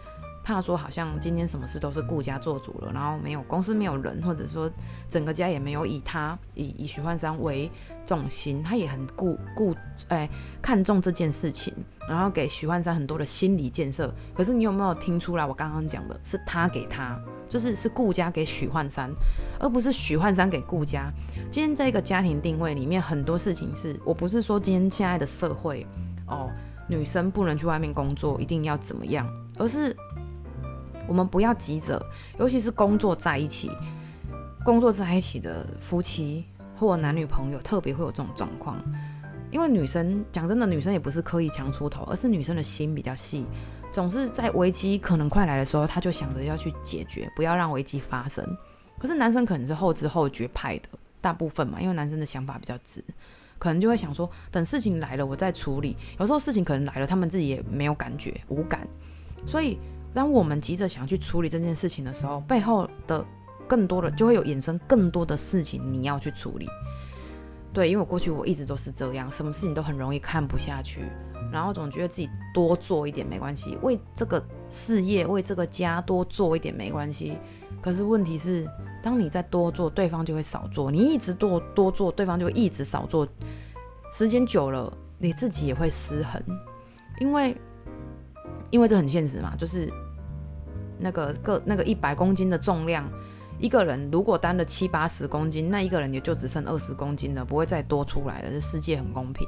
[0.53, 4.69] 怕说好像今天什么事都是顾家做主了，然后没有公司没有人，或者说
[5.09, 7.69] 整个家也没有以他以以许幻山为
[8.05, 9.75] 重心，他也很顾顾
[10.09, 10.29] 哎
[10.61, 11.73] 看重这件事情，
[12.07, 14.13] 然后给许幻山很多的心理建设。
[14.35, 15.45] 可是你有没有听出来？
[15.45, 17.19] 我刚刚讲的是他给他。
[17.49, 19.11] 就是是顾家给许幻山，
[19.59, 21.11] 而不是许幻山给顾家。
[21.51, 25.85] 今天在一个家庭定位里面，很多事情是我不是说今天现在的社会
[26.27, 26.49] 哦，
[26.87, 29.93] 女生不能去外面工作，一定要怎么样，而是
[31.07, 32.03] 我们不要急着，
[32.39, 33.69] 尤其是工作在一起，
[34.63, 36.45] 工作在一起的夫妻
[36.77, 38.77] 或男女朋友，特别会有这种状况。
[39.51, 43.45] 因为女生讲真的，女生也不是刻意强出头，而是女生的心比较细。
[43.91, 48.45] 总是在危机可能快来的时候，她就想着要去解决，不要让危机发生。
[48.97, 50.87] 可是男生可能是后知后觉派的，
[51.19, 53.03] 大部分嘛，因为男生的想法比较直，
[53.59, 55.97] 可能就会想说，等事情来了我再处理。
[56.17, 58.87] 有时候事情可能来了，他们自己也没有感觉，无感。
[59.45, 59.77] 所以
[60.13, 63.25] 当我们急着想去处理这件事情的时候，背后的
[63.67, 66.67] 更多的就会有衍生更多的事情你要去处理。
[67.73, 71.05] 对，因为我过去我一直都是这样，什么事情都很容易看不下去。
[71.51, 77.37] 然后总觉得自己多做一点没关系，为这个事业、为这个家多做一点没关系。
[77.81, 78.65] 可是问题是，
[79.01, 83.27] 当你再多做，对方就会少做；你一直多多做，对方就会一直少做。
[84.13, 86.41] 时间久了，你自己也会失衡，
[87.19, 87.55] 因为
[88.71, 89.91] 因为这很现实嘛，就是
[90.97, 93.07] 那个个那个一百公斤的重量，
[93.59, 98.49] 一个人如果担了七八十公斤，那一个人也就只剩二十公斤了，不会再多出来了。
[98.49, 99.47] 这世界很公平。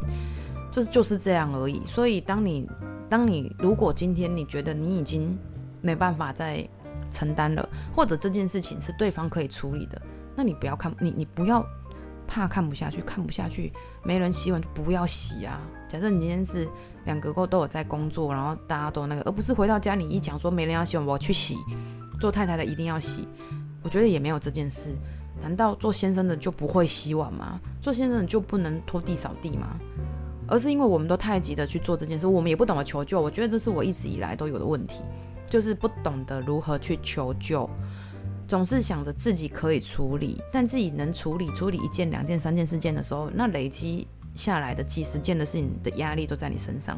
[0.71, 1.79] 就是就是这样而已。
[1.85, 2.67] 所以，当你
[3.07, 5.37] 当你如果今天你觉得你已经
[5.81, 6.67] 没办法再
[7.11, 10.01] 承担了，或者这件事情是对方可以处理的，
[10.35, 11.63] 那你不要看你你不要
[12.27, 13.71] 怕看不下去，看不下去
[14.03, 15.59] 没人洗碗就不要洗啊。
[15.87, 16.67] 假设你今天是
[17.05, 21.55] 两个都有在工作，然后大家都那个，而不是回到家里一讲说没人要洗碗，我去洗，
[22.19, 23.27] 做太太的一定要洗。
[23.81, 24.95] 我觉得也没有这件事。
[25.41, 27.59] 难道做先生的就不会洗碗吗？
[27.81, 29.77] 做先生的就不能拖地扫地吗？
[30.47, 33.19] 而是因为我们都太急的去做这件事，我们也不懂得求救。
[33.21, 35.01] 我觉得这是我一直以来都有的问题，
[35.49, 37.69] 就是不懂得如何去求救，
[38.53, 46.95] 总是想着自己可以处理，但自己能处理处理一件、两件、三件、四件的时候，那累积下来的几十件的事情的压力都在你身上。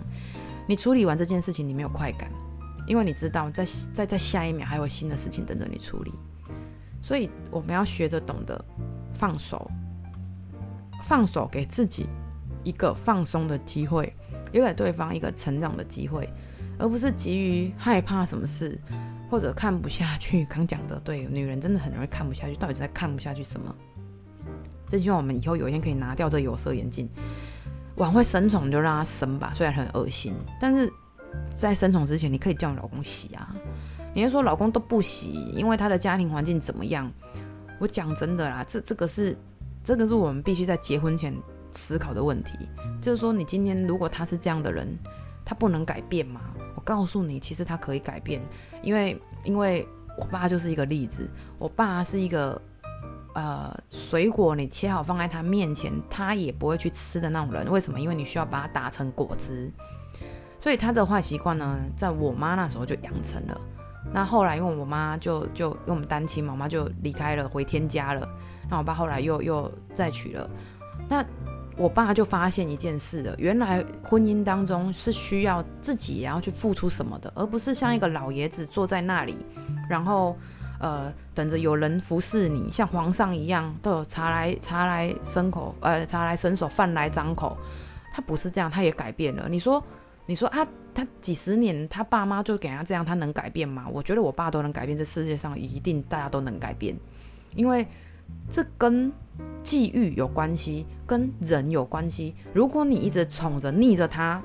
[0.68, 2.30] 你处理完这件事情，你没有快感，
[2.86, 6.12] 因为你知道在在在下一秒还有新的事情等着你处理。
[7.02, 8.62] 所以我们要学着懂得
[9.14, 9.72] 放手，
[11.06, 12.08] 放手给自己。
[12.66, 14.14] 一个放松的机会，
[14.52, 16.30] 也给对方一个成长的机会，
[16.78, 18.78] 而不是急于害怕什么事，
[19.30, 20.46] 或者看不下去。
[20.46, 23.76] 刚讲的对，女人真的很容易看不下去，到底在看不下去什么？
[24.88, 27.10] 真希望我们以后有一天可以拿掉这有色眼镜，
[27.96, 30.92] 晚会生虫就让它生吧，虽然很恶心，但是
[31.56, 33.56] 在生虫之前，你可以叫你老公洗啊。
[34.14, 37.12] 你就说老公都不洗，因为他的家庭环境怎么样？
[37.80, 39.36] 我讲真的啦，这这个是
[39.84, 41.34] 这个是我们必须在结婚前。
[41.78, 42.58] 思考的问题
[43.02, 44.88] 就是说，你今天如果他是这样的人，
[45.44, 46.40] 他不能改变吗？
[46.76, 48.42] 我告诉你，其实他可以改变，
[48.84, 51.28] 因为因为我爸就是一个例子。
[51.58, 52.62] 我爸是一个
[53.34, 57.70] 呃，水果你切好放在他面前，他也不会去吃的那种人。
[57.72, 58.00] 为什么？
[58.00, 59.72] 因为你需要把它打成果汁。
[60.58, 63.62] 所以他这个坏习惯呢，在我妈那时候就养成了。
[64.14, 68.28] 那后来因为我妈就就因为我们单亲嘛，我妈就离开了，回天家了。
[68.70, 70.50] 那我爸后来又又再娶了。
[71.10, 71.24] 那
[71.78, 79.38] 我爸就发现一件事了，原来婚姻当中是需要自己也要去付出什么的，而不是像一个老爷子坐在那里，
[79.90, 80.38] 然后
[80.80, 87.58] 呃，等着有人服侍你，像皇上一样，都有茶来茶来伸口，呃，茶来伸手，饭来张口。
[88.14, 89.48] 他不是这样，他也改变了。
[89.50, 89.84] 你说，
[90.26, 93.86] 你说啊，他几十年，他爸妈就给他这样，他能改变吗？
[93.92, 96.98] 我觉得我爸都能改变，这世界上一定大家都能改变，
[97.56, 97.86] 因为
[98.50, 99.12] 这跟
[99.64, 102.36] 际遇有关系，跟人有关系。
[102.54, 104.42] 如果你一直宠着逆着他，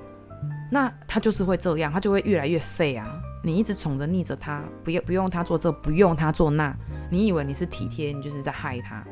[0.70, 3.20] 那他就是会这样，他就会越来越废啊。
[3.43, 6.76] 你一直宠着逆着他，不要不用他做这，不用他做那，
[7.11, 9.05] 你以为你是体贴，你就是在害他。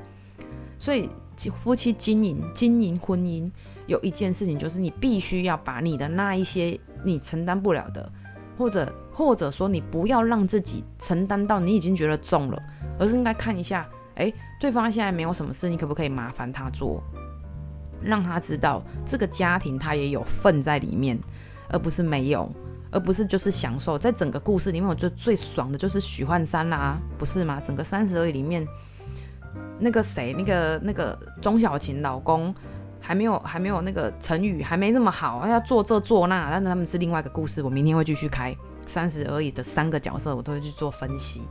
[0.78, 1.08] 所以
[1.56, 3.50] 夫妻经营经营婚姻。
[3.86, 8.12] 有一件事情，就是你必须要把你的那一些你承担不了的，
[8.58, 12.62] 或者或者说你不要让自己承担到你已经觉得重了，
[12.98, 13.88] 而是应该看一下，
[14.18, 17.02] 诶，对方现在没有什么事，你可不可以麻烦他做，
[18.00, 21.18] 让他知道这个家庭他也有份在里面，
[21.70, 22.48] 而不是没有，
[22.90, 23.98] 而不是就是享受。
[23.98, 27.60] 在整个故事里面，我觉得最爽的就是许幻山啦，不是吗？
[27.60, 28.66] 整个三十而已里面，
[29.78, 32.54] 那个谁，那个那个钟小琴老公。
[33.00, 37.62] 还没有，还没有那个成语还没那么好，要做这做那，但是他们是另外一个故事。
[37.62, 38.54] 我明天会继续开
[38.88, 41.42] 三十而已的三个角色，我都会去做分析。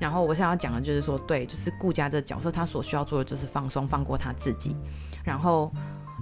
[0.00, 4.76] 然后我想要讲的就是说，对，就是顾家这个角色，他所需要做的就是放松，放过他自己，
[5.24, 5.72] 然后，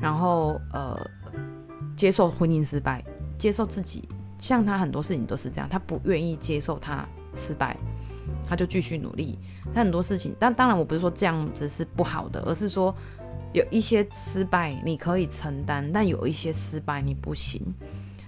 [0.01, 0.99] 然后呃，
[1.97, 3.03] 接受婚姻失败，
[3.39, 4.09] 接受自己，
[4.39, 7.77] 像他很多事情都是这样，他不愿意接受他失败，
[8.47, 9.39] 他就继续努力。
[9.75, 12.95] 他很多事情，但当然我不是说这样子是不好的，而是说。
[13.53, 17.63] 有一些失败你可以承担，但有一些失败你不行。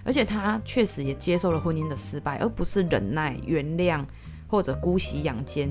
[0.05, 4.05] 而且他确实也接受了婚姻的失败，而不是忍耐、原谅
[4.47, 5.69] 或者姑息养奸。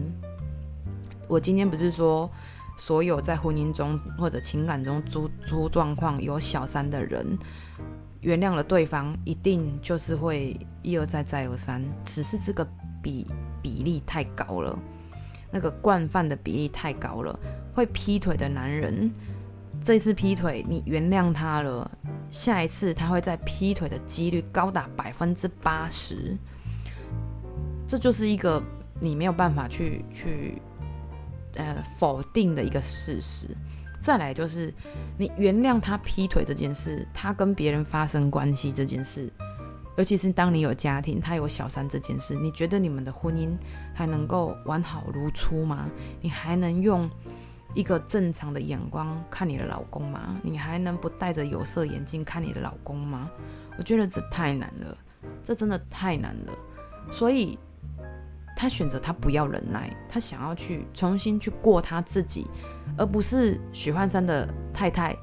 [1.29, 2.31] 我今天不是说
[2.79, 7.37] 所有在婚姻中或者情感中出出状况有小三的人，
[8.21, 12.67] 原谅了对方，一定就是会一而再再而三，只是这个
[13.03, 13.27] 比
[13.63, 14.79] 比例太高了，
[15.51, 17.39] 那个惯犯的比例太高了，
[17.75, 19.11] 会劈腿的男人。
[19.83, 21.89] 这次劈腿，你原谅他了，
[22.31, 26.37] 下一次他会再劈腿的几率高达百分之八十，
[27.87, 28.63] 这就是一个
[29.01, 30.61] 你没有办法去去
[31.55, 33.49] 呃否定的一个事实。
[34.01, 34.73] 再来就是
[35.17, 39.33] 你原谅他劈腿这件事，他跟别人发生关系这件事，
[39.97, 43.57] 尤其是当你有家庭，他有小三这件事，你觉得你们的婚姻
[43.95, 45.89] 还能够完好如初吗？
[46.21, 47.09] 你还能用？
[47.75, 50.35] 一个正常的眼光看你的老公吗？
[50.43, 53.31] 你还能不戴着有色眼镜看你的老公吗？
[53.77, 54.97] 我觉得这太难了，
[55.45, 56.53] 这真的太难了。
[57.11, 57.59] 所以
[58.57, 62.47] 他选择他不要忍耐，他想要去重新去过他自己，
[62.97, 65.15] 而不是许幻山的太太，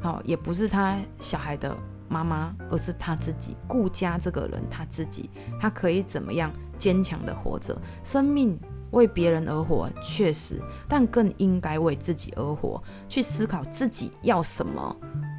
[0.00, 1.76] 好，也不是他小孩的
[2.08, 3.56] 妈妈，而是他自己。
[3.68, 7.80] 顾家这个人他自己，他可以怎么样坚强的活着？
[8.02, 8.58] 生命。
[8.92, 14.94] 为别人而活，确实，但更应该为自己而活，去思考自己要什么，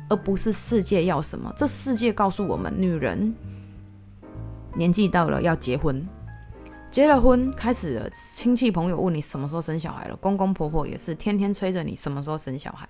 [0.10, 1.54] 而不是世界要什么。
[1.56, 3.32] 这世界告诉我们，女人
[4.74, 6.04] 年纪到了要结婚，
[6.94, 12.88] 结了婚开始了，亲戚朋友问你什么时候生小孩了，公公婆婆也是天天催着你什么时候生小孩。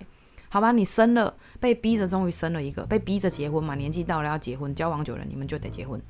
[0.49, 6.01] 好吧，你生了，被逼着，终于生了一个，被逼着结婚嘛，年纪到了要结婚，交往久了你们就得结婚。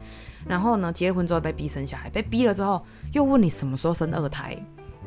[0.47, 4.57] 然后呢，结了婚之后被逼生小孩，被逼了之后又问你什么时候生二胎，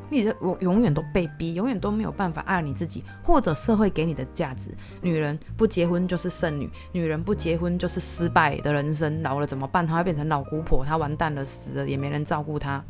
[0.09, 9.87] 你这我永远都被逼，永远都没有办法爱你自己，或者社会给你的价值，女人不结婚就是剩女，女人不结婚就是失败的人生，老了怎么办？
[9.87, 12.83] 她会变成老姑婆，她完蛋了，死了也没人照顾她。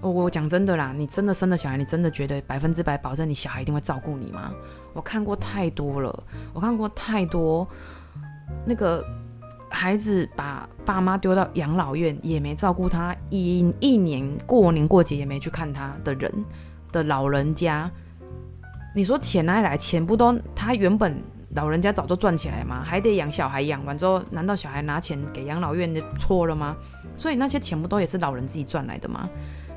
[0.00, 4.52] 我我讲真的啦，你真的生了小孩，你真的觉得百分之百保证你小孩一定会照顾你吗？
[4.92, 7.66] 我看过太多了，我看过太多
[8.64, 9.04] 那个
[9.68, 16.32] 孩子把爸妈丢到养老院也没照顾他，一一年过年过节也没去看他的人
[16.92, 17.90] 的老人家。
[18.94, 19.76] 你说钱哪里来？
[19.76, 22.82] 钱不都他原本老人家早就赚起来吗？
[22.84, 26.74] 还得养小孩，养完之后难道小孩拿钱给养老院就错了吗？
[27.16, 29.28] 所以那些钱不都也是老人自己赚来的吗？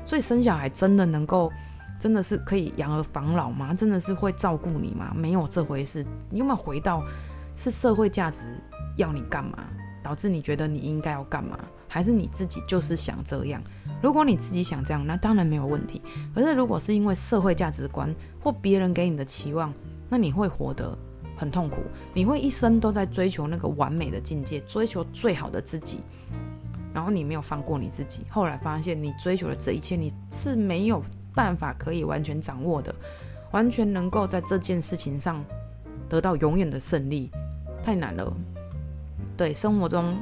[0.06, 1.52] 所以生小孩真的能够，
[1.98, 3.74] 真的是可以养儿防老吗？
[3.74, 5.12] 真的是会照顾你吗？
[5.14, 6.04] 没有这回事。
[6.30, 7.02] 你有没有回到
[7.54, 8.58] 是社会价值
[8.96, 9.58] 要你干嘛，
[10.02, 11.58] 导致你觉得你应该要干嘛？
[11.88, 13.60] 还是你自己就是想这样？
[14.00, 16.00] 如果你自己想这样，那当然没有问题。
[16.34, 19.72] 可是如果是因为社会价值观或别人给你的期望，
[20.08, 20.96] 那你会活得
[21.36, 21.82] 很痛苦。
[22.14, 26.00] 你会一生都在追求那个完美的境界，追求最好的自己。
[26.94, 31.02] 然后你没有放过你自己，后来发现你追求的这一切，你是没有
[31.34, 32.94] 办法可以完全掌握的，
[33.52, 35.44] 完全能够在这件事情上
[36.08, 37.30] 得到永远的胜利，
[37.82, 38.32] 太难了。
[39.40, 40.18] 对，生活中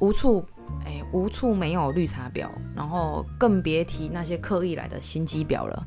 [0.00, 0.44] 无处
[0.84, 2.46] 哎，无处没有绿茶婊，
[2.76, 5.86] 然后更别提那些刻意来的心机婊了。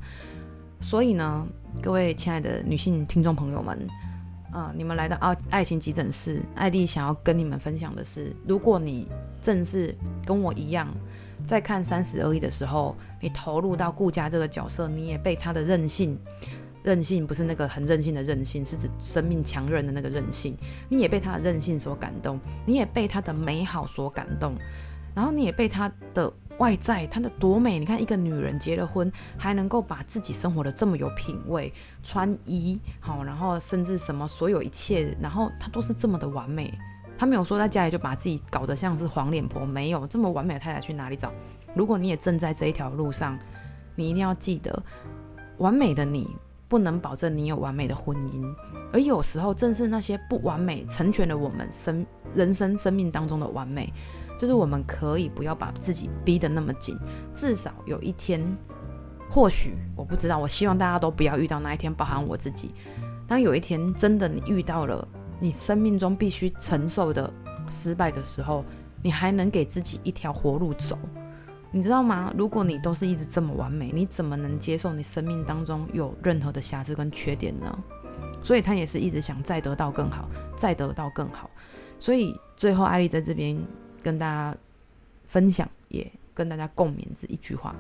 [0.81, 1.45] 所以呢，
[1.83, 3.77] 各位亲爱的女性听众朋友们，
[4.51, 9.07] 啊、呃，你们来到爱爱情急诊室，艾丽想要跟你们分享的是，如果你
[9.39, 9.95] 正是
[10.25, 10.87] 跟我一样，
[11.45, 16.17] 在看三十而已的时候，你投入到顾佳这个角色，你也被他的任性。
[16.83, 20.55] 任性不是那个很任性的任性，是指生命强韧的那个任性。
[20.89, 24.55] 你也被他的任性所感动，你也被他的美好所感动，
[25.15, 27.79] 然后你也被他的外在，他的多美。
[27.79, 31.73] 你看一个女人结了婚，还能够把自己生活的这么有品味，
[32.03, 36.73] 穿衣好，然后甚至什么所有一切，然后她都是这么的完美。
[37.17, 41.31] 她没有说在家里就把自己搞得像是黄脸婆，没有这么完美的太太去哪里找？
[41.75, 43.39] 如果你也正在这一条路上，
[43.95, 44.83] 你一定要记得，
[45.57, 46.27] 完美的你。
[46.73, 48.43] 不能保证你有完美的婚姻，
[48.91, 52.03] 而有时候正是那些不完美成全了我们生
[52.33, 53.93] 人生生命当中的完美，
[54.39, 56.97] 就是我们可以不要把自己逼得那么紧，
[57.31, 58.41] 至少有一天，
[59.29, 62.73] 或许我不知道，我希望大家都不要遇到那一天，包含我自己。
[63.27, 65.07] 当有一天真的你遇到了
[65.39, 67.31] 你生命中必须承受的
[67.69, 68.65] 失败的时候，
[69.03, 70.97] 你还能给自己一条活路走。
[71.75, 72.31] 你知道吗？
[72.37, 77.77] 如果你都是一直这么完美，你怎么能接受你生命当中有任何的瑕疵跟缺点呢？
[78.43, 81.49] 所以他也是一直想再得到更好，再得到更好。
[81.97, 83.59] 所以最后，艾丽在这边
[84.03, 84.55] 跟大家
[85.25, 87.75] 分享，也跟大家共勉这一句话：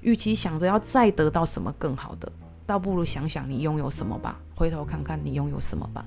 [0.00, 2.32] 与其想着要再得到什么更好的，
[2.64, 6.02] 倒不如想想你拥有什么吧，回头看看你拥有什么吧。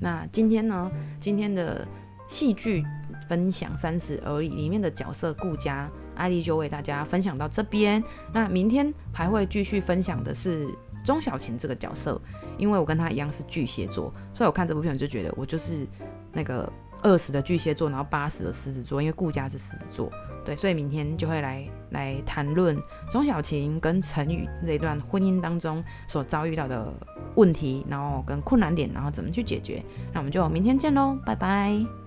[0.00, 0.90] 那今天呢？
[1.20, 1.86] 今天的
[2.26, 2.84] 戏剧
[3.28, 5.90] 分享三十而已里面的角色顾佳。
[6.14, 8.02] 艾丽就为大家分享到这边，
[8.32, 10.66] 那明天还会继续分享的是
[11.04, 12.18] 钟小琴这个角色，
[12.56, 15.86] 因为我跟她一样是巨蟹座，所以我看这部片就觉得我就是
[16.32, 16.72] 那个
[17.02, 20.10] 二十的巨蟹座，然后八十的狮子座，因为顾佳是狮子座，
[20.42, 22.74] 对，所以明天就会来来谈论
[23.10, 26.90] 钟小琴跟陈宇这段婚姻当中所遭遇到的
[27.34, 32.05] 问题，然后跟困难点，然后怎么去解决，那我们就明天见喽，拜拜。